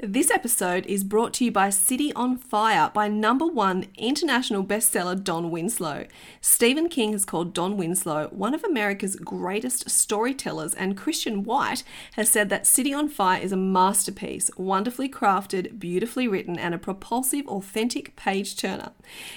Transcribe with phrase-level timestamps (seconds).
[0.00, 5.20] This episode is brought to you by City on Fire by number one international bestseller
[5.20, 6.06] Don Winslow.
[6.40, 11.82] Stephen King has called Don Winslow one of America's greatest storytellers, and Christian White
[12.12, 16.78] has said that City on Fire is a masterpiece, wonderfully crafted, beautifully written, and a
[16.78, 18.92] propulsive, authentic page turner.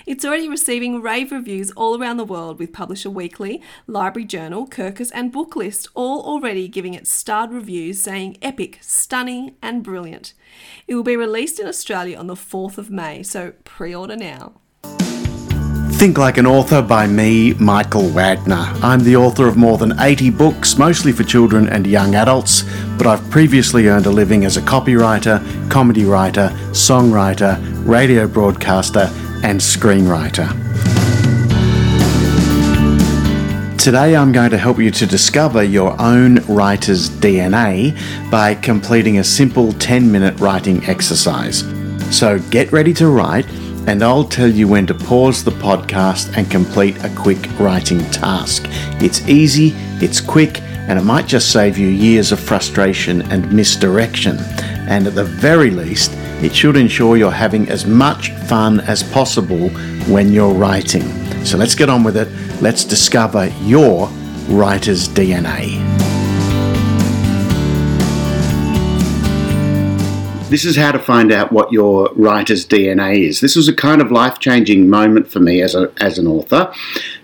[0.05, 5.11] It's already receiving rave reviews all around the world with Publisher Weekly, Library Journal, Kirkus,
[5.11, 10.35] and Booklist all already giving it starred reviews saying epic, stunning, and brilliant.
[10.87, 14.53] It will be released in Australia on the 4th of May, so pre order now.
[16.01, 18.73] Think Like an Author by me, Michael Wagner.
[18.81, 22.63] I'm the author of more than 80 books, mostly for children and young adults,
[22.97, 29.11] but I've previously earned a living as a copywriter, comedy writer, songwriter, radio broadcaster,
[29.43, 30.70] and screenwriter.
[33.81, 37.97] Today, I'm going to help you to discover your own writer's DNA
[38.29, 41.63] by completing a simple 10 minute writing exercise.
[42.15, 43.49] So get ready to write,
[43.87, 48.65] and I'll tell you when to pause the podcast and complete a quick writing task.
[49.01, 54.37] It's easy, it's quick, and it might just save you years of frustration and misdirection.
[54.87, 56.11] And at the very least,
[56.43, 59.69] it should ensure you're having as much fun as possible
[60.05, 61.20] when you're writing.
[61.43, 62.27] So let's get on with it.
[62.61, 64.07] Let's discover your
[64.47, 65.79] writer's DNA.
[70.49, 73.39] This is how to find out what your writer's DNA is.
[73.39, 76.73] This was a kind of life changing moment for me as, a, as an author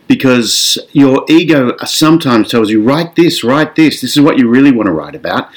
[0.08, 4.72] because your ego sometimes tells you, write this, write this, this is what you really
[4.72, 5.50] want to write about.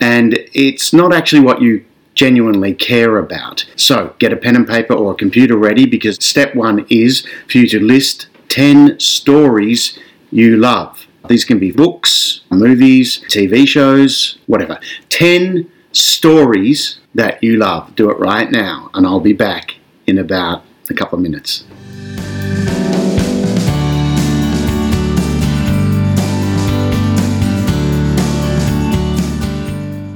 [0.00, 1.84] And it's not actually what you
[2.16, 3.64] genuinely care about.
[3.76, 7.58] So get a pen and paper or a computer ready because step one is for
[7.58, 9.98] you to list 10 stories
[10.32, 11.06] you love.
[11.28, 14.80] These can be books, movies, TV shows, whatever.
[15.10, 17.94] 10 stories that you love.
[17.96, 21.64] Do it right now, and I'll be back in about a couple of minutes.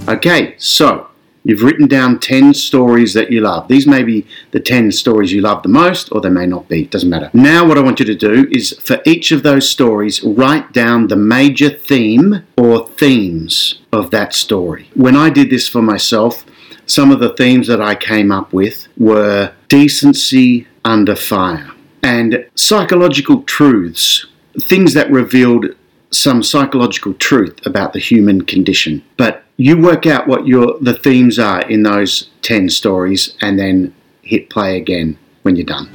[0.08, 1.09] Okay, so
[1.42, 3.68] You've written down 10 stories that you love.
[3.68, 6.82] These may be the 10 stories you love the most, or they may not be.
[6.82, 7.30] It doesn't matter.
[7.32, 11.08] Now, what I want you to do is for each of those stories, write down
[11.08, 14.90] the major theme or themes of that story.
[14.94, 16.44] When I did this for myself,
[16.86, 21.70] some of the themes that I came up with were decency under fire
[22.02, 24.26] and psychological truths,
[24.60, 25.66] things that revealed
[26.10, 29.04] some psychological truth about the human condition.
[29.16, 33.94] But you work out what your the themes are in those 10 stories and then
[34.22, 35.86] hit play again when you're done.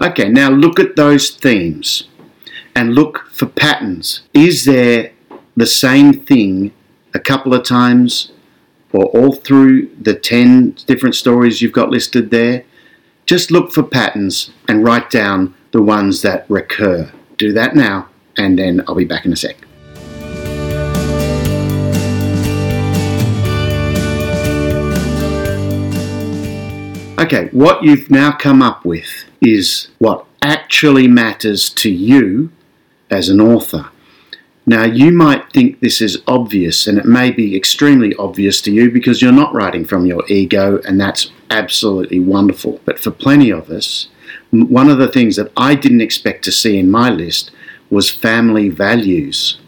[0.00, 2.08] Okay, now look at those themes
[2.74, 4.22] and look for patterns.
[4.34, 5.12] Is there
[5.54, 6.72] the same thing
[7.14, 8.32] a couple of times
[8.92, 12.64] or all through the 10 different stories you've got listed there?
[13.24, 17.12] Just look for patterns and write down the ones that recur.
[17.42, 19.56] Do that now, and then I'll be back in a sec.
[27.18, 32.52] Okay, what you've now come up with is what actually matters to you
[33.10, 33.90] as an author.
[34.64, 38.88] Now, you might think this is obvious, and it may be extremely obvious to you
[38.88, 42.80] because you're not writing from your ego, and that's absolutely wonderful.
[42.84, 44.06] But for plenty of us,
[44.52, 47.50] one of the things that I didn't expect to see in my list
[47.88, 49.58] was family values.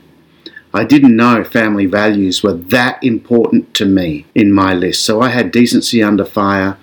[0.74, 5.04] I didn't know family values were that important to me in my list.
[5.04, 6.76] So I had decency under fire,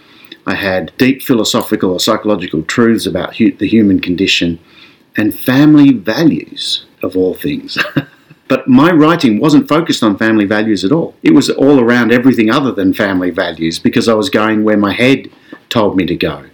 [0.48, 4.60] I had deep philosophical or psychological truths about hu- the human condition,
[5.16, 7.78] and family values of all things.
[8.48, 11.14] but my writing wasn't focused on family values at all.
[11.22, 14.94] It was all around everything other than family values because I was going where my
[14.94, 15.30] head
[15.70, 16.46] told me to go.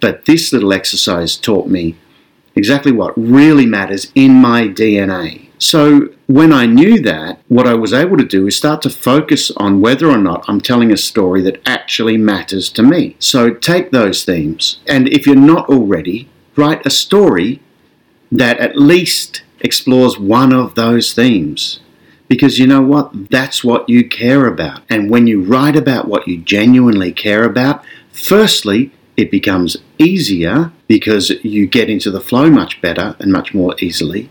[0.00, 1.96] But this little exercise taught me
[2.54, 5.46] exactly what really matters in my DNA.
[5.58, 9.50] So when I knew that, what I was able to do is start to focus
[9.56, 13.16] on whether or not I'm telling a story that actually matters to me.
[13.18, 17.62] So take those themes, and if you're not already, write a story
[18.30, 21.80] that at least explores one of those themes.
[22.28, 23.30] Because you know what?
[23.30, 24.82] That's what you care about.
[24.90, 31.30] And when you write about what you genuinely care about, firstly, it becomes easier because
[31.42, 34.28] you get into the flow much better and much more easily.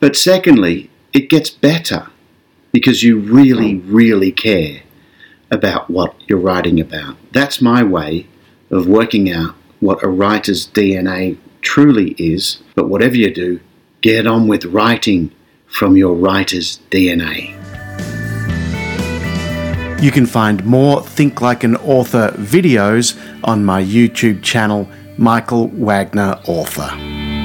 [0.00, 2.08] But secondly, it gets better
[2.72, 3.94] because you really, hmm.
[3.94, 4.82] really care
[5.50, 7.16] about what you're writing about.
[7.32, 8.26] That's my way
[8.70, 12.62] of working out what a writer's DNA truly is.
[12.74, 13.60] But whatever you do,
[14.00, 15.30] get on with writing
[15.66, 17.55] from your writer's DNA.
[19.98, 26.38] You can find more Think Like an Author videos on my YouTube channel, Michael Wagner
[26.46, 27.35] Author.